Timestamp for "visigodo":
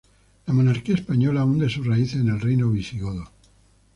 2.71-3.29